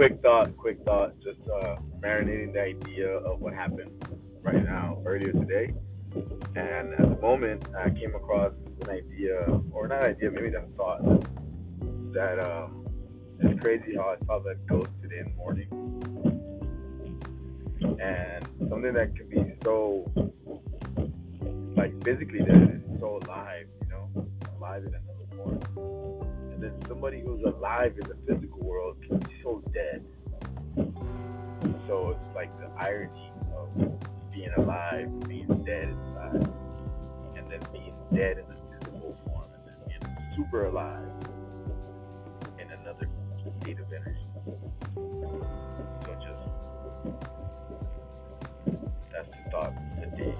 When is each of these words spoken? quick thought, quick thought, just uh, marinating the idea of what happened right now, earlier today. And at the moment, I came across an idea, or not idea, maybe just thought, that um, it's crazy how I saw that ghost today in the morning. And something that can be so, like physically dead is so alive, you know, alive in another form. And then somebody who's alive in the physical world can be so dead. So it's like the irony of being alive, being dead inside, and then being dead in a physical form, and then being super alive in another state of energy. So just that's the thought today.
quick 0.00 0.22
thought, 0.22 0.56
quick 0.56 0.78
thought, 0.86 1.12
just 1.22 1.40
uh, 1.46 1.76
marinating 2.02 2.54
the 2.54 2.60
idea 2.62 3.06
of 3.06 3.38
what 3.38 3.52
happened 3.52 3.90
right 4.40 4.64
now, 4.64 4.96
earlier 5.04 5.30
today. 5.30 5.74
And 6.56 6.94
at 6.94 7.02
the 7.02 7.18
moment, 7.20 7.68
I 7.76 7.90
came 7.90 8.14
across 8.14 8.54
an 8.80 8.88
idea, 8.88 9.44
or 9.70 9.88
not 9.88 10.02
idea, 10.02 10.30
maybe 10.30 10.52
just 10.52 10.72
thought, 10.74 11.02
that 12.14 12.38
um, 12.38 12.86
it's 13.40 13.60
crazy 13.60 13.94
how 13.94 14.16
I 14.18 14.24
saw 14.24 14.38
that 14.42 14.66
ghost 14.66 14.88
today 15.02 15.18
in 15.18 15.24
the 15.26 15.36
morning. 15.36 15.68
And 18.00 18.70
something 18.70 18.94
that 18.94 19.14
can 19.14 19.28
be 19.28 19.54
so, 19.62 20.10
like 21.76 21.92
physically 22.02 22.38
dead 22.38 22.82
is 22.86 23.00
so 23.00 23.20
alive, 23.26 23.66
you 23.82 23.88
know, 23.90 24.26
alive 24.56 24.82
in 24.82 24.94
another 24.94 25.26
form. 25.36 25.60
And 26.62 26.62
then 26.62 26.88
somebody 26.88 27.22
who's 27.22 27.42
alive 27.44 27.94
in 28.02 28.06
the 28.06 28.16
physical 28.26 28.60
world 28.60 28.96
can 29.08 29.18
be 29.18 29.40
so 29.42 29.49
dead. 29.72 30.04
So 31.86 32.10
it's 32.10 32.34
like 32.34 32.50
the 32.60 32.70
irony 32.78 33.32
of 33.56 33.68
being 34.32 34.50
alive, 34.56 35.08
being 35.28 35.46
dead 35.64 35.88
inside, 35.88 36.48
and 37.36 37.50
then 37.50 37.60
being 37.72 37.94
dead 38.12 38.38
in 38.38 38.44
a 38.44 38.56
physical 38.78 39.16
form, 39.26 39.48
and 39.54 39.62
then 39.66 39.76
being 39.88 40.36
super 40.36 40.66
alive 40.66 41.08
in 42.58 42.70
another 42.70 43.08
state 43.60 43.78
of 43.80 43.92
energy. 43.92 44.26
So 46.04 46.10
just 46.20 46.44
that's 49.12 49.28
the 49.28 49.50
thought 49.50 49.74
today. 50.00 50.34